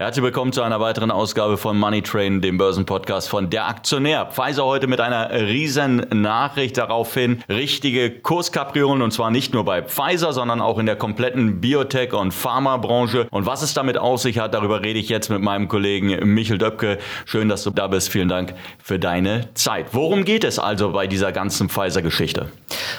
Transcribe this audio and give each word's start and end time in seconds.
Herzlich 0.00 0.24
willkommen 0.24 0.50
zu 0.50 0.62
einer 0.62 0.80
weiteren 0.80 1.10
Ausgabe 1.10 1.58
von 1.58 1.76
Money 1.76 2.00
Train, 2.00 2.40
dem 2.40 2.56
Börsenpodcast 2.56 3.28
von 3.28 3.50
Der 3.50 3.68
Aktionär. 3.68 4.30
Pfizer 4.32 4.64
heute 4.64 4.86
mit 4.86 4.98
einer 4.98 5.30
riesen 5.30 6.06
Nachricht 6.10 6.78
daraufhin. 6.78 7.44
Richtige 7.50 8.10
Kurskapriolen 8.10 9.02
und 9.02 9.10
zwar 9.10 9.30
nicht 9.30 9.52
nur 9.52 9.66
bei 9.66 9.82
Pfizer, 9.82 10.32
sondern 10.32 10.62
auch 10.62 10.78
in 10.78 10.86
der 10.86 10.96
kompletten 10.96 11.60
Biotech- 11.60 12.14
und 12.14 12.32
Pharmabranche. 12.32 13.26
Und 13.30 13.44
was 13.44 13.60
es 13.60 13.74
damit 13.74 13.98
auf 13.98 14.22
sich 14.22 14.38
hat, 14.38 14.54
darüber 14.54 14.80
rede 14.80 14.98
ich 14.98 15.10
jetzt 15.10 15.28
mit 15.28 15.42
meinem 15.42 15.68
Kollegen 15.68 16.32
Michel 16.32 16.56
Döpke. 16.56 16.96
Schön, 17.26 17.50
dass 17.50 17.64
du 17.64 17.68
da 17.68 17.86
bist. 17.86 18.08
Vielen 18.08 18.30
Dank 18.30 18.54
für 18.82 18.98
deine 18.98 19.50
Zeit. 19.52 19.88
Worum 19.92 20.24
geht 20.24 20.44
es 20.44 20.58
also 20.58 20.92
bei 20.92 21.08
dieser 21.08 21.30
ganzen 21.30 21.68
Pfizer-Geschichte? 21.68 22.48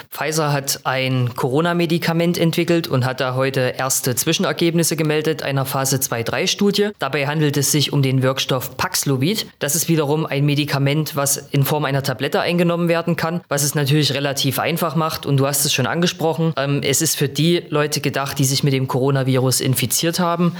Pfizer 0.08 0.52
hat 0.52 0.80
ein 0.84 1.34
Corona-Medikament 1.34 2.38
entwickelt 2.38 2.86
und 2.86 3.04
hat 3.04 3.20
da 3.20 3.34
heute 3.34 3.74
erste 3.76 4.14
Zwischenergebnisse 4.14 4.94
gemeldet 4.94 5.42
einer 5.42 5.64
Phase 5.64 5.96
2-3-Studie. 5.96 6.91
Dabei 6.98 7.26
handelt 7.26 7.56
es 7.56 7.72
sich 7.72 7.92
um 7.92 8.02
den 8.02 8.22
Wirkstoff 8.22 8.76
Paxlovid. 8.76 9.46
Das 9.58 9.74
ist 9.74 9.88
wiederum 9.88 10.26
ein 10.26 10.44
Medikament, 10.44 11.16
was 11.16 11.36
in 11.36 11.64
Form 11.64 11.84
einer 11.84 12.02
Tablette 12.02 12.40
eingenommen 12.40 12.88
werden 12.88 13.16
kann, 13.16 13.40
was 13.48 13.62
es 13.62 13.74
natürlich 13.74 14.14
relativ 14.14 14.58
einfach 14.58 14.96
macht. 14.96 15.26
Und 15.26 15.36
du 15.38 15.46
hast 15.46 15.64
es 15.64 15.72
schon 15.72 15.86
angesprochen. 15.86 16.52
Ähm, 16.56 16.80
es 16.82 17.02
ist 17.02 17.16
für 17.16 17.28
die 17.28 17.64
Leute 17.68 18.00
gedacht, 18.00 18.38
die 18.38 18.44
sich 18.44 18.62
mit 18.64 18.72
dem 18.72 18.88
Coronavirus 18.88 19.60
infiziert 19.60 20.20
haben. 20.20 20.56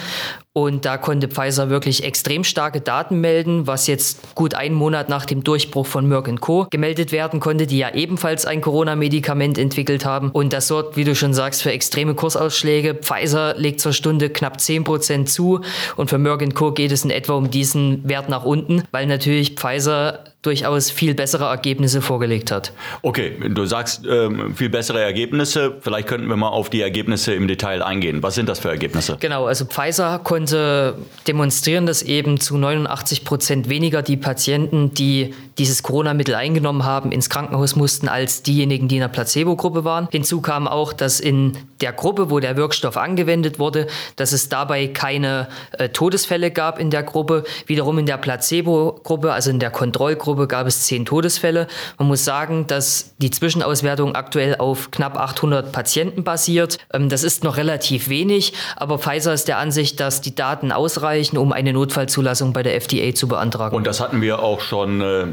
Und 0.54 0.84
da 0.84 0.98
konnte 0.98 1.28
Pfizer 1.28 1.70
wirklich 1.70 2.04
extrem 2.04 2.44
starke 2.44 2.82
Daten 2.82 3.22
melden, 3.22 3.66
was 3.66 3.86
jetzt 3.86 4.34
gut 4.34 4.54
einen 4.54 4.74
Monat 4.74 5.08
nach 5.08 5.24
dem 5.24 5.42
Durchbruch 5.42 5.86
von 5.86 6.06
Merck 6.06 6.22
Co. 6.40 6.66
gemeldet 6.70 7.10
werden 7.10 7.40
konnte, 7.40 7.66
die 7.66 7.78
ja 7.78 7.94
ebenfalls 7.94 8.44
ein 8.44 8.60
Corona-Medikament 8.60 9.56
entwickelt 9.56 10.04
haben. 10.04 10.30
Und 10.30 10.52
das 10.52 10.68
sorgt, 10.68 10.96
wie 10.96 11.04
du 11.04 11.14
schon 11.14 11.32
sagst, 11.32 11.62
für 11.62 11.72
extreme 11.72 12.14
Kursausschläge. 12.14 12.94
Pfizer 12.94 13.54
legt 13.56 13.80
zur 13.80 13.94
Stunde 13.94 14.28
knapp 14.28 14.58
10% 14.58 15.24
zu 15.24 15.62
und 15.96 16.10
für 16.10 16.18
Merck 16.18 16.54
Co. 16.54 16.72
geht 16.72 16.92
es 16.92 17.04
in 17.04 17.10
etwa 17.10 17.32
um 17.32 17.50
diesen 17.50 18.06
Wert 18.06 18.28
nach 18.28 18.44
unten, 18.44 18.82
weil 18.90 19.06
natürlich 19.06 19.54
Pfizer 19.54 20.31
durchaus 20.42 20.90
viel 20.90 21.14
bessere 21.14 21.44
Ergebnisse 21.44 22.02
vorgelegt 22.02 22.50
hat. 22.50 22.72
Okay, 23.02 23.36
du 23.48 23.64
sagst 23.64 24.02
ähm, 24.08 24.56
viel 24.56 24.68
bessere 24.68 25.00
Ergebnisse. 25.00 25.76
Vielleicht 25.80 26.08
könnten 26.08 26.26
wir 26.26 26.36
mal 26.36 26.48
auf 26.48 26.68
die 26.68 26.82
Ergebnisse 26.82 27.32
im 27.32 27.46
Detail 27.46 27.80
eingehen. 27.80 28.24
Was 28.24 28.34
sind 28.34 28.48
das 28.48 28.58
für 28.58 28.68
Ergebnisse? 28.68 29.16
Genau, 29.20 29.46
also 29.46 29.64
Pfizer 29.64 30.18
konnte 30.18 30.96
demonstrieren, 31.28 31.86
dass 31.86 32.02
eben 32.02 32.40
zu 32.40 32.56
89 32.56 33.24
Prozent 33.24 33.68
weniger 33.68 34.02
die 34.02 34.16
Patienten, 34.16 34.92
die 34.92 35.32
dieses 35.58 35.84
Corona-Mittel 35.84 36.34
eingenommen 36.34 36.84
haben, 36.84 37.12
ins 37.12 37.30
Krankenhaus 37.30 37.76
mussten, 37.76 38.08
als 38.08 38.42
diejenigen, 38.42 38.88
die 38.88 38.96
in 38.96 39.02
der 39.02 39.08
Placebo-Gruppe 39.08 39.84
waren. 39.84 40.08
Hinzu 40.10 40.40
kam 40.40 40.66
auch, 40.66 40.92
dass 40.92 41.20
in 41.20 41.56
der 41.80 41.92
Gruppe, 41.92 42.30
wo 42.30 42.40
der 42.40 42.56
Wirkstoff 42.56 42.96
angewendet 42.96 43.58
wurde, 43.58 43.86
dass 44.16 44.32
es 44.32 44.48
dabei 44.48 44.88
keine 44.88 45.48
äh, 45.72 45.88
Todesfälle 45.90 46.50
gab 46.50 46.78
in 46.78 46.90
der 46.90 47.02
Gruppe. 47.02 47.44
Wiederum 47.66 47.98
in 47.98 48.06
der 48.06 48.16
Placebo-Gruppe, 48.16 49.32
also 49.32 49.50
in 49.50 49.58
der 49.58 49.70
Kontrollgruppe, 49.70 50.31
gab 50.34 50.66
es 50.66 50.82
zehn 50.82 51.04
Todesfälle. 51.04 51.66
Man 51.98 52.08
muss 52.08 52.24
sagen, 52.24 52.66
dass 52.66 53.14
die 53.18 53.30
Zwischenauswertung 53.30 54.14
aktuell 54.14 54.56
auf 54.56 54.90
knapp 54.90 55.16
800 55.16 55.72
Patienten 55.72 56.24
basiert. 56.24 56.78
Ähm, 56.92 57.08
das 57.08 57.22
ist 57.22 57.44
noch 57.44 57.56
relativ 57.56 58.08
wenig, 58.08 58.52
aber 58.76 58.98
Pfizer 58.98 59.32
ist 59.32 59.48
der 59.48 59.58
Ansicht, 59.58 60.00
dass 60.00 60.20
die 60.20 60.34
Daten 60.34 60.72
ausreichen, 60.72 61.38
um 61.38 61.52
eine 61.52 61.72
Notfallzulassung 61.72 62.52
bei 62.52 62.62
der 62.62 62.76
FDA 62.76 63.14
zu 63.14 63.28
beantragen. 63.28 63.76
Und 63.76 63.86
das 63.86 64.00
hatten 64.00 64.20
wir 64.20 64.40
auch 64.40 64.60
schon 64.60 65.00
äh, 65.00 65.26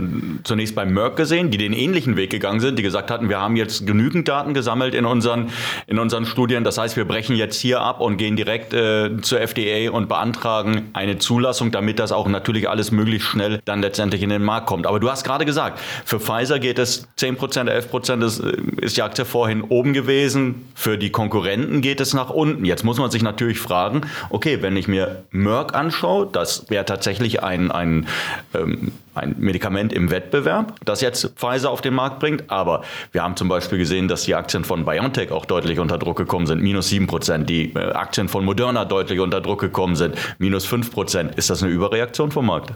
zunächst 0.43 0.75
bei 0.75 0.85
Merck 0.85 1.15
gesehen, 1.15 1.51
die 1.51 1.57
den 1.57 1.73
ähnlichen 1.73 2.15
Weg 2.15 2.29
gegangen 2.29 2.59
sind, 2.59 2.77
die 2.77 2.83
gesagt 2.83 3.11
hatten, 3.11 3.29
wir 3.29 3.39
haben 3.39 3.55
jetzt 3.55 3.85
genügend 3.85 4.27
Daten 4.27 4.53
gesammelt 4.53 4.93
in 4.93 5.05
unseren, 5.05 5.51
in 5.87 5.99
unseren 5.99 6.25
Studien. 6.25 6.63
Das 6.63 6.77
heißt, 6.77 6.97
wir 6.97 7.05
brechen 7.05 7.35
jetzt 7.35 7.59
hier 7.59 7.81
ab 7.81 8.01
und 8.01 8.17
gehen 8.17 8.35
direkt 8.35 8.73
äh, 8.73 9.21
zur 9.21 9.41
FDA 9.41 9.91
und 9.91 10.09
beantragen 10.09 10.89
eine 10.93 11.17
Zulassung, 11.17 11.71
damit 11.71 11.99
das 11.99 12.11
auch 12.11 12.27
natürlich 12.27 12.69
alles 12.69 12.91
möglichst 12.91 13.27
schnell 13.27 13.59
dann 13.65 13.81
letztendlich 13.81 14.21
in 14.21 14.29
den 14.29 14.43
Markt 14.43 14.67
kommt. 14.67 14.87
Aber 14.89 14.99
du 14.99 15.07
hast 15.07 15.23
gerade 15.23 15.45
gesagt, 15.45 15.79
für 16.03 16.19
Pfizer 16.19 16.57
geht 16.57 16.79
es 16.79 17.07
10 17.17 17.35
Prozent, 17.35 17.69
11 17.69 17.91
Prozent, 17.91 18.23
das 18.23 18.39
äh, 18.39 18.57
ist 18.81 18.97
die 18.97 19.03
Aktie 19.03 19.23
vorhin 19.23 19.61
oben 19.61 19.93
gewesen. 19.93 20.67
Für 20.73 20.97
die 20.97 21.11
Konkurrenten 21.11 21.81
geht 21.81 22.01
es 22.01 22.15
nach 22.15 22.31
unten. 22.31 22.65
Jetzt 22.65 22.83
muss 22.83 22.97
man 22.97 23.11
sich 23.11 23.21
natürlich 23.21 23.59
fragen, 23.59 24.01
okay, 24.31 24.63
wenn 24.63 24.75
ich 24.75 24.87
mir 24.87 25.23
Merck 25.29 25.75
anschaue, 25.75 26.27
das 26.31 26.71
wäre 26.71 26.85
tatsächlich 26.85 27.43
ein, 27.43 27.69
ein 27.69 28.07
ähm, 28.55 28.91
ein 29.13 29.35
Medikament 29.37 29.93
im 29.93 30.09
Wettbewerb, 30.09 30.73
das 30.85 31.01
jetzt 31.01 31.33
Pfizer 31.35 31.69
auf 31.69 31.81
den 31.81 31.93
Markt 31.93 32.19
bringt. 32.19 32.49
Aber 32.49 32.83
wir 33.11 33.21
haben 33.21 33.35
zum 33.35 33.47
Beispiel 33.47 33.77
gesehen, 33.77 34.07
dass 34.07 34.23
die 34.23 34.33
Aktien 34.33 34.63
von 34.63 34.85
BioNTech 34.85 35.31
auch 35.31 35.45
deutlich 35.45 35.77
unter 35.77 35.99
Druck 35.99 36.17
gekommen 36.17 36.47
sind, 36.47 36.63
minus 36.63 36.89
7 36.89 37.05
Prozent. 37.05 37.47
Die 37.47 37.73
äh, 37.75 37.91
Aktien 37.91 38.27
von 38.27 38.43
Moderna 38.43 38.85
deutlich 38.85 39.19
unter 39.19 39.41
Druck 39.41 39.59
gekommen 39.59 39.95
sind, 39.95 40.15
minus 40.39 40.65
5 40.65 40.91
Prozent. 40.91 41.35
Ist 41.35 41.51
das 41.51 41.61
eine 41.61 41.71
Überreaktion 41.71 42.31
vom 42.31 42.47
Markt? 42.47 42.73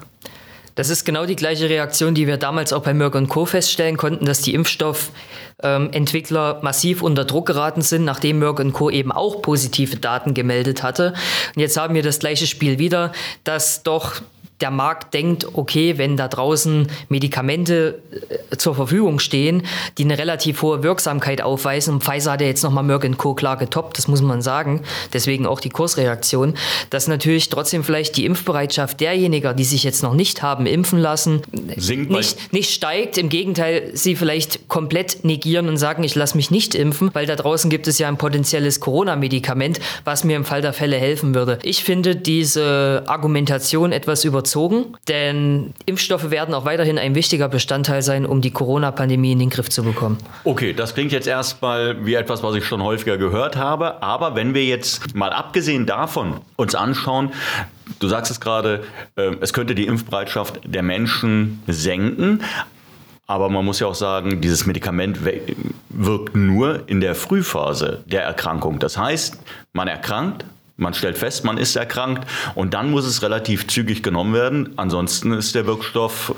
Das 0.76 0.90
ist 0.90 1.06
genau 1.06 1.26
die 1.26 1.36
gleiche 1.36 1.70
Reaktion, 1.70 2.16
die 2.16 2.28
wir 2.28 2.38
damals 2.38 2.74
auch 2.74 2.84
bei 2.84 2.94
Merck 2.94 3.14
Co. 3.30 3.46
feststellen 3.46 3.98
konnten, 3.98 4.26
dass 4.26 4.42
die 4.42 4.54
Impfstoffentwickler 4.54 6.56
ähm, 6.56 6.64
massiv 6.64 7.04
unter 7.04 7.26
Druck 7.26 7.46
geraten 7.46 7.82
sind, 7.82 8.06
nachdem 8.06 8.40
Merck 8.40 8.74
Co. 8.74 8.90
eben 8.90 9.12
auch 9.12 9.42
positive 9.42 9.98
Daten 9.98 10.34
gemeldet 10.34 10.84
hatte. 10.84 11.14
Und 11.56 11.62
jetzt 11.62 11.78
haben 11.78 11.94
wir 11.94 12.04
das 12.04 12.20
gleiche 12.20 12.48
Spiel 12.48 12.80
wieder, 12.80 13.12
dass 13.44 13.84
doch 13.84 14.22
der 14.64 14.72
Markt 14.72 15.14
denkt, 15.14 15.46
okay, 15.54 15.98
wenn 15.98 16.18
da 16.18 16.28
draußen 16.28 16.88
Medikamente 17.10 18.00
äh, 18.52 18.58
zur 18.58 18.76
Verfügung 18.76 19.20
stehen, 19.20 19.64
die 19.98 20.06
eine 20.06 20.18
relativ 20.18 20.62
hohe 20.62 20.82
Wirksamkeit 20.84 21.42
aufweisen, 21.42 21.96
und 21.96 22.04
Pfizer 22.04 22.32
hat 22.32 22.42
ja 22.42 22.48
jetzt 22.48 22.64
nochmal 22.64 22.84
Merck 22.84 23.04
Co. 23.18 23.34
klar 23.36 23.58
getoppt, 23.58 23.98
das 23.98 24.08
muss 24.08 24.22
man 24.22 24.42
sagen, 24.42 24.82
deswegen 25.12 25.46
auch 25.46 25.60
die 25.60 25.70
Kursreaktion, 25.70 26.54
dass 26.90 27.08
natürlich 27.08 27.50
trotzdem 27.50 27.84
vielleicht 27.84 28.16
die 28.16 28.26
Impfbereitschaft 28.26 29.02
derjenigen, 29.02 29.56
die 29.58 29.66
sich 29.66 29.84
jetzt 29.84 30.02
noch 30.02 30.14
nicht 30.14 30.42
haben 30.42 30.66
impfen 30.66 31.00
lassen, 31.00 31.42
nicht, 31.52 32.54
nicht 32.54 32.74
steigt. 32.74 33.18
Im 33.18 33.28
Gegenteil, 33.28 33.92
sie 33.94 34.16
vielleicht 34.16 34.70
komplett 34.70 35.26
negieren 35.26 35.68
und 35.68 35.76
sagen, 35.76 36.04
ich 36.04 36.16
lasse 36.16 36.38
mich 36.38 36.50
nicht 36.52 36.74
impfen, 36.74 37.10
weil 37.12 37.26
da 37.26 37.36
draußen 37.36 37.70
gibt 37.70 37.88
es 37.88 38.00
ja 38.00 38.08
ein 38.08 38.18
potenzielles 38.18 38.80
Corona-Medikament, 38.80 39.82
was 40.06 40.24
mir 40.24 40.38
im 40.38 40.46
Fall 40.46 40.62
der 40.62 40.72
Fälle 40.72 40.96
helfen 40.96 41.36
würde. 41.36 41.60
Ich 41.64 41.84
finde 41.84 42.16
diese 42.16 43.04
Argumentation 43.08 43.92
etwas 43.92 44.24
über 44.24 44.46
überzogen, 44.54 44.98
denn 45.08 45.74
Impfstoffe 45.86 46.30
werden 46.30 46.54
auch 46.54 46.66
weiterhin 46.66 46.98
ein 46.98 47.16
wichtiger 47.16 47.50
Bestandteil 47.50 48.02
sein, 48.02 48.26
um 48.26 48.42
die 48.42 48.52
Corona-Pandemie 48.52 49.32
in 49.32 49.40
den 49.40 49.50
Griff 49.50 49.70
zu 49.70 49.84
bekommen. 49.84 50.18
Okay, 50.44 50.74
das 50.74 50.94
klingt 50.94 51.12
jetzt 51.12 51.28
erstmal 51.28 52.06
wie 52.06 52.14
etwas, 52.14 52.44
was 52.44 52.56
ich 52.56 52.66
schon 52.66 52.82
häufiger 52.84 53.18
gehört 53.18 53.56
habe, 53.56 54.02
aber 54.04 54.36
wenn 54.36 54.54
wir 54.54 54.66
jetzt 54.66 55.16
mal 55.16 55.32
abgesehen 55.32 55.86
davon 55.86 56.42
uns 56.56 56.76
anschauen, 56.76 57.32
Du 58.00 58.08
sagst 58.08 58.32
es 58.32 58.40
gerade, 58.40 58.86
ähm, 59.18 59.40
es 59.42 59.52
könnte 59.52 59.76
die 59.76 59.86
Impfbereitschaft 59.86 60.62
der 60.64 60.84
Menschen 60.84 61.62
senken. 61.68 62.42
Aber 63.28 63.50
man 63.50 63.66
muss 63.66 63.82
ja 63.82 63.88
auch 63.88 63.96
sagen, 63.96 64.40
dieses 64.40 64.66
Medikament 64.66 65.20
wirkt 65.90 66.34
nur 66.34 66.88
in 66.88 67.02
der 67.02 67.14
Frühphase 67.14 68.02
der 68.06 68.24
Erkrankung. 68.24 68.80
Das 68.80 68.98
heißt, 68.98 69.38
man 69.74 69.90
erkrankt, 69.90 70.46
man 70.78 70.94
stellt 70.94 71.18
fest, 71.18 71.46
man 71.46 71.58
ist 71.58 71.76
erkrankt 71.76 72.28
und 72.56 72.74
dann 72.74 72.92
muss 72.92 73.06
es 73.06 73.22
relativ 73.22 73.68
zügig 73.68 74.04
genommen 74.04 74.34
werden. 74.34 74.74
Ansonsten 74.78 75.34
ist 75.34 75.56
der 75.56 75.66
Wirkstoff 75.66 76.34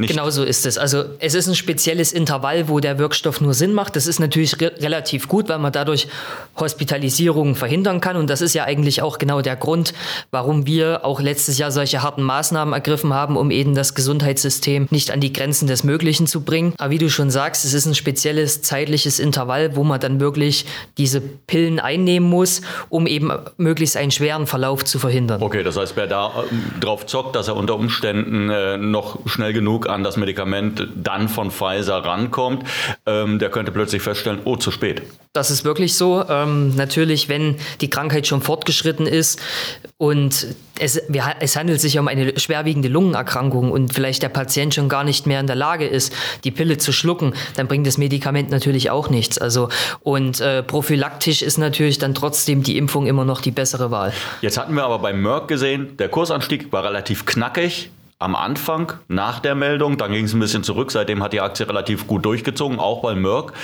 nicht. 0.00 0.10
Genau 0.10 0.30
so 0.30 0.44
ist 0.44 0.66
es. 0.66 0.78
Also 0.78 1.04
es 1.18 1.34
ist 1.34 1.46
ein 1.46 1.54
spezielles 1.54 2.12
Intervall, 2.12 2.68
wo 2.68 2.80
der 2.80 2.98
Wirkstoff 2.98 3.40
nur 3.40 3.54
Sinn 3.54 3.72
macht. 3.72 3.96
Das 3.96 4.06
ist 4.06 4.18
natürlich 4.18 4.60
re 4.60 4.72
relativ 4.80 5.28
gut, 5.28 5.48
weil 5.48 5.58
man 5.58 5.72
dadurch 5.72 6.08
Hospitalisierungen 6.58 7.54
verhindern 7.54 8.00
kann. 8.00 8.16
Und 8.16 8.30
das 8.30 8.40
ist 8.40 8.54
ja 8.54 8.64
eigentlich 8.64 9.02
auch 9.02 9.18
genau 9.18 9.42
der 9.42 9.56
Grund, 9.56 9.92
warum 10.30 10.66
wir 10.66 11.04
auch 11.04 11.20
letztes 11.20 11.58
Jahr 11.58 11.70
solche 11.70 12.02
harten 12.02 12.22
Maßnahmen 12.22 12.72
ergriffen 12.72 13.12
haben, 13.12 13.36
um 13.36 13.50
eben 13.50 13.74
das 13.74 13.94
Gesundheitssystem 13.94 14.88
nicht 14.90 15.10
an 15.10 15.20
die 15.20 15.32
Grenzen 15.32 15.66
des 15.66 15.84
Möglichen 15.84 16.26
zu 16.26 16.42
bringen. 16.42 16.74
Aber 16.78 16.90
wie 16.90 16.98
du 16.98 17.10
schon 17.10 17.30
sagst, 17.30 17.64
es 17.64 17.74
ist 17.74 17.86
ein 17.86 17.94
spezielles 17.94 18.62
zeitliches 18.62 19.18
Intervall, 19.18 19.76
wo 19.76 19.84
man 19.84 20.00
dann 20.00 20.20
wirklich 20.20 20.64
diese 20.98 21.20
Pillen 21.20 21.80
einnehmen 21.80 22.28
muss, 22.28 22.62
um 22.88 23.06
eben 23.06 23.30
möglichst 23.56 23.96
einen 23.96 24.10
schweren 24.10 24.46
Verlauf 24.46 24.84
zu 24.84 24.98
verhindern. 24.98 25.42
Okay, 25.42 25.62
das 25.62 25.76
heißt, 25.76 25.96
wer 25.96 26.06
da 26.06 26.28
äh, 26.28 26.80
drauf 26.80 27.06
zockt, 27.06 27.36
dass 27.36 27.48
er 27.48 27.56
unter 27.56 27.74
Umständen 27.74 28.50
äh, 28.50 28.76
noch 28.76 29.18
schnell 29.26 29.52
genug 29.52 29.88
an 29.90 30.04
das 30.04 30.16
Medikament 30.16 30.88
dann 30.94 31.28
von 31.28 31.50
Pfizer 31.50 31.98
rankommt, 31.98 32.64
ähm, 33.06 33.38
der 33.38 33.50
könnte 33.50 33.72
plötzlich 33.72 34.02
feststellen, 34.02 34.40
oh, 34.44 34.56
zu 34.56 34.70
spät. 34.70 35.02
Das 35.32 35.50
ist 35.52 35.64
wirklich 35.64 35.94
so. 35.94 36.24
Ähm, 36.28 36.74
natürlich, 36.74 37.28
wenn 37.28 37.56
die 37.80 37.88
Krankheit 37.88 38.26
schon 38.26 38.42
fortgeschritten 38.42 39.06
ist 39.06 39.40
und 39.96 40.48
es, 40.80 41.00
wir, 41.08 41.22
es 41.38 41.54
handelt 41.54 41.80
sich 41.80 41.98
um 42.00 42.08
eine 42.08 42.38
schwerwiegende 42.38 42.88
Lungenerkrankung 42.88 43.70
und 43.70 43.94
vielleicht 43.94 44.22
der 44.22 44.28
Patient 44.28 44.74
schon 44.74 44.88
gar 44.88 45.04
nicht 45.04 45.26
mehr 45.26 45.38
in 45.38 45.46
der 45.46 45.54
Lage 45.54 45.86
ist, 45.86 46.12
die 46.42 46.50
Pille 46.50 46.78
zu 46.78 46.90
schlucken, 46.92 47.34
dann 47.54 47.68
bringt 47.68 47.86
das 47.86 47.96
Medikament 47.96 48.50
natürlich 48.50 48.90
auch 48.90 49.08
nichts. 49.08 49.38
Also 49.38 49.68
und 50.00 50.40
äh, 50.40 50.64
prophylaktisch 50.64 51.42
ist 51.42 51.58
natürlich 51.58 51.98
dann 51.98 52.14
trotzdem 52.14 52.64
die 52.64 52.76
Impfung 52.76 53.06
immer 53.06 53.24
noch 53.24 53.40
die 53.40 53.52
bessere 53.52 53.92
Wahl. 53.92 54.12
Jetzt 54.40 54.58
hatten 54.58 54.74
wir 54.74 54.84
aber 54.84 54.98
bei 54.98 55.12
Merck 55.12 55.46
gesehen, 55.46 55.96
der 55.98 56.08
Kursanstieg 56.08 56.72
war 56.72 56.82
relativ 56.82 57.24
knackig 57.24 57.90
am 58.20 58.36
Anfang 58.36 58.92
nach 59.08 59.40
der 59.40 59.54
Meldung, 59.54 59.96
dann 59.96 60.12
ging 60.12 60.26
es 60.26 60.34
ein 60.34 60.40
bisschen 60.40 60.62
zurück, 60.62 60.92
seitdem 60.92 61.22
hat 61.22 61.32
die 61.32 61.40
Aktie 61.40 61.66
relativ 61.66 62.06
gut 62.06 62.26
durchgezogen, 62.26 62.78
auch 62.78 63.02
weil 63.02 63.16
Merck 63.16 63.54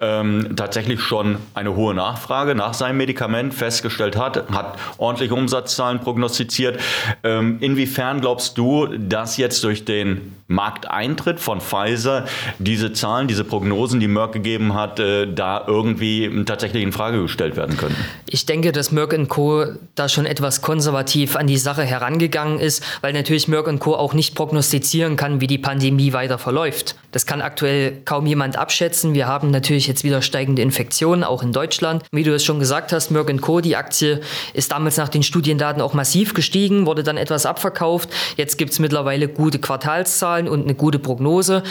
ähm, 0.00 0.56
tatsächlich 0.56 1.02
schon 1.02 1.36
eine 1.52 1.76
hohe 1.76 1.94
Nachfrage 1.94 2.54
nach 2.54 2.72
seinem 2.72 2.96
Medikament 2.96 3.52
festgestellt 3.52 4.16
hat, 4.16 4.50
hat 4.50 4.78
ordentliche 4.96 5.34
Umsatzzahlen 5.34 6.00
prognostiziert. 6.00 6.80
Ähm, 7.22 7.58
inwiefern 7.60 8.22
glaubst 8.22 8.56
du, 8.56 8.86
dass 8.86 9.36
jetzt 9.36 9.62
durch 9.64 9.84
den 9.84 10.34
Markteintritt 10.48 11.40
von 11.40 11.60
Pfizer 11.60 12.24
diese 12.58 12.92
Zahlen, 12.92 13.28
diese 13.28 13.44
Prognosen, 13.44 14.00
die 14.00 14.08
Merck 14.08 14.32
gegeben 14.32 14.74
hat, 14.74 14.98
äh, 14.98 15.26
da 15.26 15.62
irgendwie 15.66 16.44
tatsächlich 16.46 16.82
in 16.82 16.92
Frage 16.92 17.20
gestellt 17.20 17.56
werden 17.56 17.76
können? 17.76 17.96
Ich 18.26 18.46
denke, 18.46 18.72
dass 18.72 18.92
Merck 18.92 19.14
Co. 19.28 19.64
da 19.94 20.08
schon 20.08 20.24
etwas 20.24 20.62
konservativ 20.62 21.36
an 21.36 21.46
die 21.46 21.58
Sache 21.58 21.82
herangegangen 21.82 22.60
ist, 22.60 22.82
weil 23.02 23.12
natürlich 23.12 23.48
Merck 23.48 23.66
Co. 23.80 23.94
auch 23.94 24.05
nicht 24.12 24.34
prognostizieren 24.34 25.16
kann, 25.16 25.40
wie 25.40 25.46
die 25.46 25.58
Pandemie 25.58 26.12
weiter 26.12 26.38
verläuft. 26.38 26.96
Das 27.12 27.24
kann 27.24 27.40
aktuell 27.40 28.02
kaum 28.04 28.26
jemand 28.26 28.58
abschätzen. 28.58 29.14
Wir 29.14 29.26
haben 29.26 29.50
natürlich 29.50 29.86
jetzt 29.86 30.04
wieder 30.04 30.20
steigende 30.20 30.60
Infektionen, 30.60 31.24
auch 31.24 31.42
in 31.42 31.52
Deutschland. 31.52 32.04
Wie 32.12 32.24
du 32.24 32.34
es 32.34 32.44
schon 32.44 32.58
gesagt 32.58 32.92
hast, 32.92 33.10
Merck 33.10 33.40
Co., 33.40 33.60
die 33.60 33.74
Aktie 33.74 34.20
ist 34.52 34.72
damals 34.72 34.98
nach 34.98 35.08
den 35.08 35.22
Studiendaten 35.22 35.80
auch 35.80 35.94
massiv 35.94 36.34
gestiegen, 36.34 36.84
wurde 36.84 37.02
dann 37.02 37.16
etwas 37.16 37.46
abverkauft. 37.46 38.10
Jetzt 38.36 38.58
gibt 38.58 38.72
es 38.72 38.78
mittlerweile 38.78 39.28
gute 39.28 39.58
Quartalszahlen 39.58 40.46
und 40.46 40.64
eine 40.64 40.74
gute 40.74 40.98
Prognose. 40.98 41.62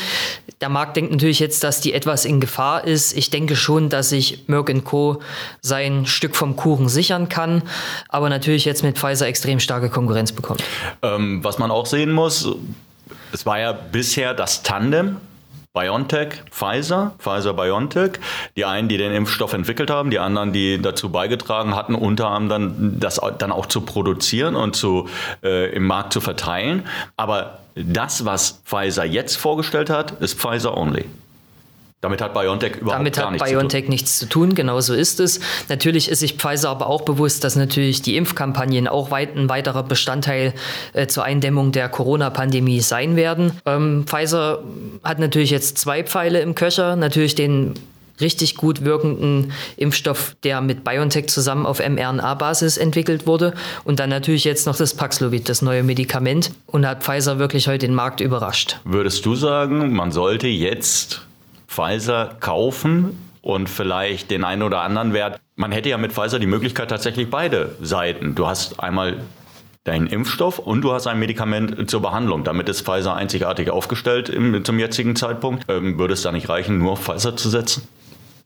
Der 0.62 0.70
Markt 0.70 0.98
denkt 0.98 1.12
natürlich 1.12 1.40
jetzt, 1.40 1.64
dass 1.64 1.80
die 1.80 1.94
etwas 1.94 2.26
in 2.26 2.40
Gefahr 2.40 2.84
ist. 2.84 3.16
Ich 3.16 3.30
denke 3.30 3.56
schon, 3.56 3.90
dass 3.90 4.10
sich 4.10 4.46
Merck 4.48 4.84
Co. 4.84 5.22
sein 5.62 6.08
Stück 6.08 6.36
vom 6.36 6.56
Kuchen 6.56 6.90
sichern 6.90 7.30
kann, 7.30 7.62
aber 8.10 8.30
natürlich 8.30 8.66
jetzt 8.66 8.84
mit 8.84 8.98
Pfizer 8.98 9.28
extrem 9.28 9.60
starke 9.60 9.90
Konkurrenz 9.90 10.32
bekommt. 10.32 10.64
Ähm, 11.04 11.44
was 11.44 11.60
man 11.60 11.70
auch 11.70 11.86
sehen 11.86 12.12
muss, 12.12 12.25
es 12.28 13.46
war 13.46 13.60
ja 13.60 13.72
bisher 13.72 14.34
das 14.34 14.64
Tandem 14.64 15.18
BioNTech, 15.76 16.42
Pfizer, 16.52 17.14
Pfizer 17.20 17.54
BioNTech. 17.54 18.14
Die 18.56 18.66
einen, 18.66 18.88
die 18.88 18.98
den 18.98 19.12
Impfstoff 19.12 19.54
entwickelt 19.54 19.92
haben, 19.92 20.10
die 20.10 20.20
anderen, 20.20 20.54
die 20.54 20.82
dazu 20.82 21.10
beigetragen 21.10 21.76
hatten, 21.76 21.94
unter 21.94 22.30
anderem 22.30 22.78
dann 22.80 23.00
das 23.00 23.20
dann 23.38 23.52
auch 23.52 23.66
zu 23.66 23.82
produzieren 23.82 24.56
und 24.56 24.76
zu, 24.76 25.10
äh, 25.44 25.70
im 25.76 25.86
Markt 25.86 26.14
zu 26.14 26.22
verteilen. 26.22 26.88
Aber 27.18 27.60
das, 27.76 28.24
was 28.24 28.62
Pfizer 28.66 29.04
jetzt 29.04 29.36
vorgestellt 29.36 29.90
hat, 29.90 30.12
ist 30.22 30.40
Pfizer 30.40 30.78
only. 30.78 31.06
Damit 32.06 32.22
hat 32.22 32.36
BioNTech 32.36 32.76
überhaupt 32.76 33.00
Damit 33.00 33.16
gar 33.16 33.32
nichts 33.32 33.50
BioNTech 33.50 33.82
zu 33.82 33.86
tun. 33.86 33.90
nichts 33.90 34.20
zu 34.20 34.30
tun, 34.30 34.54
genau 34.54 34.80
so 34.80 34.94
ist 34.94 35.20
es. 35.20 35.40
Natürlich 35.70 36.08
ist 36.08 36.20
sich 36.20 36.34
Pfizer 36.34 36.70
aber 36.70 36.86
auch 36.86 37.02
bewusst, 37.02 37.44
dass 37.44 37.56
natürlich 37.56 38.04
die 38.04 38.16
Impfkampagnen 38.16 38.88
auch 38.88 39.10
weit, 39.10 39.36
ein 39.36 39.50
weiterer 39.50 39.82
Bestandteil 39.82 40.54
äh, 40.94 41.08
zur 41.08 41.24
Eindämmung 41.24 41.72
der 41.72 41.90
Corona-Pandemie 41.90 42.82
sein 42.82 43.16
werden. 43.16 43.54
Ähm, 43.66 44.04
Pfizer 44.06 44.60
hat 45.04 45.18
natürlich 45.18 45.50
jetzt 45.50 45.80
zwei 45.80 46.04
Pfeile 46.04 46.42
im 46.42 46.54
Köcher, 46.54 46.96
natürlich 46.96 47.34
den 47.34 47.74
richtig 48.22 48.56
gut 48.56 48.84
wirkenden 48.84 49.52
Impfstoff, 49.78 50.36
der 50.44 50.62
mit 50.62 50.84
BioNTech 50.84 51.28
zusammen 51.28 51.66
auf 51.66 51.80
mRNA-Basis 51.80 52.78
entwickelt 52.78 53.28
wurde. 53.28 53.54
Und 53.84 54.00
dann 54.00 54.10
natürlich 54.10 54.44
jetzt 54.44 54.68
noch 54.68 54.76
das 54.76 54.94
Paxlovid, 54.94 55.50
das 55.50 55.62
neue 55.62 55.82
Medikament. 55.84 56.52
Und 56.68 56.86
hat 56.86 57.04
Pfizer 57.04 57.40
wirklich 57.40 57.68
heute 57.68 57.88
den 57.88 57.96
Markt 57.96 58.22
überrascht. 58.22 58.80
Würdest 58.84 59.26
du 59.26 59.36
sagen, 59.36 59.94
man 59.94 60.12
sollte 60.12 60.48
jetzt 60.48 61.26
Pfizer 61.76 62.38
kaufen 62.40 63.18
und 63.42 63.70
vielleicht 63.70 64.32
den 64.32 64.44
einen 64.44 64.64
oder 64.64 64.82
anderen 64.82 65.14
Wert. 65.14 65.40
Man 65.56 65.72
hätte 65.72 65.90
ja 65.90 65.98
mit 65.98 66.14
Pfizer 66.14 66.40
die 66.40 66.48
Möglichkeit 66.48 66.90
tatsächlich 66.90 67.30
beide 67.30 67.76
Seiten. 67.82 68.34
Du 68.34 68.48
hast 68.48 68.80
einmal 68.80 69.18
deinen 69.84 70.08
Impfstoff 70.08 70.58
und 70.58 70.82
du 70.82 70.94
hast 70.94 71.06
ein 71.06 71.20
Medikament 71.20 71.90
zur 71.90 72.02
Behandlung. 72.02 72.44
Damit 72.44 72.70
ist 72.70 72.82
Pfizer 72.82 73.16
einzigartig 73.16 73.70
aufgestellt 73.70 74.30
im, 74.30 74.64
zum 74.64 74.80
jetzigen 74.80 75.16
Zeitpunkt. 75.16 75.66
Ähm, 75.68 76.00
würde 76.00 76.14
es 76.14 76.24
da 76.24 76.32
nicht 76.32 76.50
reichen, 76.50 76.80
nur 76.80 76.94
auf 76.94 77.04
Pfizer 77.04 77.36
zu 77.36 77.50
setzen? 77.50 77.88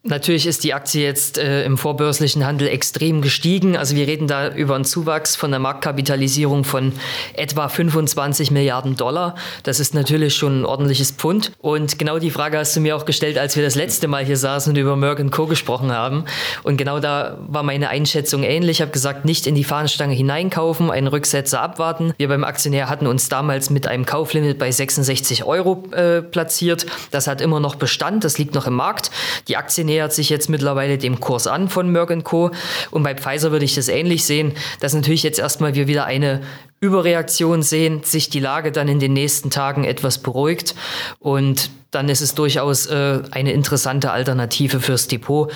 Natürlich 0.04 0.48
ist 0.48 0.64
die 0.64 0.74
Aktie 0.74 1.04
jetzt 1.04 1.38
äh, 1.38 1.66
im 1.66 1.78
vorbörslichen 1.78 2.46
Handel 2.46 2.70
extrem 2.70 3.22
gestiegen. 3.22 3.76
Also 3.76 3.98
wir 3.98 4.08
reden 4.08 4.28
da 4.28 4.48
über 4.48 4.76
einen 4.76 4.86
Zuwachs 4.86 5.36
von 5.36 5.52
der 5.52 5.60
Marktkapitalisierung 5.60 6.64
von 6.64 6.94
etwa 7.34 7.68
25 7.68 8.50
Milliarden 8.52 8.96
Dollar. 8.96 9.36
Das 9.64 9.82
ist 9.82 9.94
natürlich 9.94 10.36
schon 10.36 10.62
ein 10.62 10.66
ordentliches 10.66 11.12
Pfund. 11.12 11.52
Und 11.60 12.00
genau 12.00 12.18
die 12.18 12.32
Frage 12.32 12.58
hast 12.58 12.78
du 12.78 12.80
mir 12.80 12.96
auch 12.96 13.04
gestellt, 13.04 13.38
als 13.38 13.58
wir 13.58 13.64
das 13.64 13.76
letzte 13.76 14.08
Mal 14.08 14.24
hier 14.24 14.38
saßen 14.38 14.72
und 14.72 14.78
über 14.78 14.96
Merck 14.96 15.20
Co. 15.32 15.48
gesprochen 15.48 15.92
haben. 15.92 16.24
Und 16.64 16.78
genau 16.78 17.02
da 17.02 17.38
war 17.50 17.64
meine 17.64 17.90
Einschätzung 17.90 18.44
ähnlich. 18.44 18.78
Ich 18.78 18.82
habe 18.82 18.92
gesagt, 18.92 19.26
nicht 19.26 19.48
in 19.48 19.56
die 19.56 19.66
Fahnenstange 19.66 20.14
hineinkaufen, 20.14 20.92
einen 20.92 21.08
Rücksetzer 21.08 21.62
abwarten. 21.62 22.14
Wir 22.16 22.30
beim 22.30 22.46
Aktionär 22.46 22.88
hatten 22.88 23.06
uns 23.06 23.28
damals 23.28 23.70
mit 23.70 23.86
einem 23.86 24.06
Kauflimit 24.06 24.60
bei 24.60 24.72
66 24.72 25.44
Euro 25.44 25.84
äh, 25.92 26.22
platziert. 26.22 26.86
Das 27.12 27.28
hat 27.28 27.42
immer 27.42 27.60
noch 27.60 27.76
Bestand, 27.76 28.24
das 28.24 28.38
liegt 28.38 28.56
noch 28.56 28.66
im 28.66 28.76
Markt. 28.76 29.12
Die 29.50 29.58
Aktien 29.58 29.89
nähert 29.90 30.14
sich 30.14 30.30
jetzt 30.30 30.50
mittlerweile 30.50 30.98
dem 30.98 31.20
Kurs 31.20 31.48
an 31.48 31.68
von 31.68 31.92
Merck 31.92 32.24
Co. 32.24 32.52
Und 32.92 33.04
bei 33.04 33.16
Pfizer 33.16 33.52
würde 33.52 33.66
ich 33.66 33.76
das 33.76 33.88
ähnlich 33.88 34.24
sehen, 34.24 34.54
dass 34.80 34.94
natürlich 34.94 35.24
jetzt 35.24 35.40
erstmal 35.40 35.76
wir 35.76 35.88
wieder 35.88 36.06
eine 36.06 36.42
Überreaktion 36.80 37.62
sehen, 37.62 38.04
sich 38.04 38.30
die 38.30 38.40
Lage 38.40 38.72
dann 38.72 38.88
in 38.88 39.00
den 39.00 39.14
nächsten 39.14 39.50
Tagen 39.50 39.84
etwas 39.84 40.20
beruhigt 40.20 40.76
und 41.20 41.72
dann 41.92 42.08
ist 42.08 42.22
es 42.22 42.36
durchaus 42.36 42.86
äh, 42.86 43.20
eine 43.32 43.52
interessante 43.52 44.12
Alternative 44.12 44.80
fürs 44.80 45.08
Depot, 45.08 45.52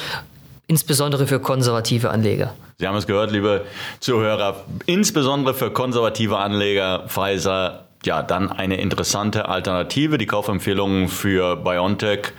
insbesondere 0.67 1.27
für 1.27 1.39
konservative 1.39 2.09
Anleger. 2.09 2.53
Sie 2.79 2.87
haben 2.87 2.97
es 2.97 3.07
gehört, 3.07 3.31
liebe 3.31 3.65
Zuhörer, 4.01 4.65
insbesondere 4.85 5.53
für 5.53 5.71
konservative 5.71 6.37
Anleger 6.37 7.05
Pfizer 7.07 7.85
ja, 8.05 8.21
dann 8.21 8.51
eine 8.51 8.81
interessante 8.81 9.47
Alternative. 9.47 10.17
Die 10.17 10.25
Kaufempfehlungen 10.25 11.07
für 11.07 11.55
BioNTech 11.55 12.33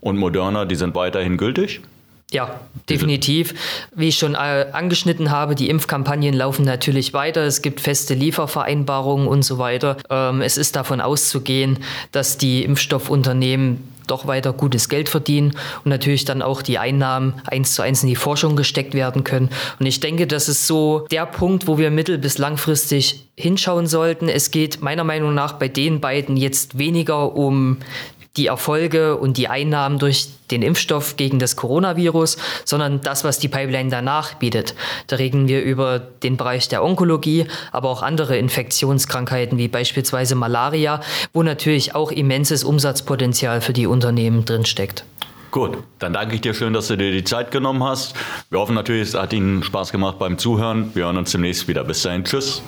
und 0.00 0.16
Moderna, 0.16 0.64
die 0.64 0.76
sind 0.76 0.94
weiterhin 0.94 1.36
gültig? 1.36 1.80
Ja, 2.32 2.60
definitiv. 2.88 3.54
Wie 3.92 4.08
ich 4.08 4.18
schon 4.18 4.34
äh, 4.34 4.66
angeschnitten 4.72 5.32
habe, 5.32 5.56
die 5.56 5.68
Impfkampagnen 5.68 6.32
laufen 6.32 6.64
natürlich 6.64 7.12
weiter. 7.12 7.42
Es 7.42 7.60
gibt 7.60 7.80
feste 7.80 8.14
Liefervereinbarungen 8.14 9.26
und 9.26 9.42
so 9.44 9.58
weiter. 9.58 9.96
Ähm, 10.08 10.40
es 10.40 10.56
ist 10.56 10.76
davon 10.76 11.00
auszugehen, 11.00 11.80
dass 12.12 12.38
die 12.38 12.62
Impfstoffunternehmen 12.62 13.82
doch 14.06 14.26
weiter 14.26 14.52
gutes 14.52 14.88
Geld 14.88 15.08
verdienen 15.08 15.56
und 15.84 15.90
natürlich 15.90 16.24
dann 16.24 16.42
auch 16.42 16.62
die 16.62 16.78
Einnahmen 16.78 17.34
eins 17.46 17.74
zu 17.74 17.82
eins 17.82 18.02
in 18.02 18.08
die 18.08 18.16
Forschung 18.16 18.56
gesteckt 18.56 18.94
werden 18.94 19.24
können. 19.24 19.50
Und 19.78 19.86
ich 19.86 20.00
denke, 20.00 20.26
das 20.26 20.48
ist 20.48 20.66
so 20.66 21.06
der 21.10 21.26
Punkt, 21.26 21.66
wo 21.66 21.78
wir 21.78 21.90
mittel- 21.90 22.18
bis 22.18 22.38
langfristig 22.38 23.26
hinschauen 23.36 23.86
sollten. 23.86 24.28
Es 24.28 24.50
geht 24.50 24.82
meiner 24.82 25.04
Meinung 25.04 25.34
nach 25.34 25.54
bei 25.54 25.68
den 25.68 26.00
beiden 26.00 26.36
jetzt 26.36 26.78
weniger 26.78 27.34
um 27.36 27.78
die 28.36 28.46
Erfolge 28.46 29.16
und 29.16 29.36
die 29.36 29.48
Einnahmen 29.48 29.98
durch 29.98 30.28
den 30.50 30.62
Impfstoff 30.62 31.16
gegen 31.16 31.38
das 31.38 31.56
Coronavirus, 31.56 32.36
sondern 32.64 33.00
das, 33.00 33.24
was 33.24 33.38
die 33.38 33.48
Pipeline 33.48 33.90
danach 33.90 34.34
bietet. 34.34 34.74
Da 35.06 35.16
reden 35.16 35.48
wir 35.48 35.62
über 35.62 35.98
den 35.98 36.36
Bereich 36.36 36.68
der 36.68 36.84
Onkologie, 36.84 37.46
aber 37.72 37.88
auch 37.88 38.02
andere 38.02 38.36
Infektionskrankheiten 38.38 39.58
wie 39.58 39.68
beispielsweise 39.68 40.34
Malaria, 40.34 41.00
wo 41.32 41.42
natürlich 41.42 41.94
auch 41.94 42.12
immenses 42.12 42.64
Umsatzpotenzial 42.64 43.60
für 43.60 43.72
die 43.72 43.86
Unternehmen 43.86 44.44
drinsteckt. 44.44 45.04
Gut, 45.50 45.78
dann 45.98 46.12
danke 46.12 46.36
ich 46.36 46.40
dir 46.40 46.54
schön, 46.54 46.72
dass 46.72 46.86
du 46.86 46.96
dir 46.96 47.10
die 47.10 47.24
Zeit 47.24 47.50
genommen 47.50 47.82
hast. 47.82 48.14
Wir 48.50 48.60
hoffen 48.60 48.74
natürlich, 48.74 49.08
es 49.08 49.14
hat 49.14 49.32
Ihnen 49.32 49.64
Spaß 49.64 49.90
gemacht 49.90 50.18
beim 50.18 50.38
Zuhören. 50.38 50.94
Wir 50.94 51.06
hören 51.06 51.16
uns 51.16 51.32
demnächst 51.32 51.66
wieder. 51.66 51.82
Bis 51.82 52.02
dahin, 52.02 52.24
tschüss. 52.24 52.62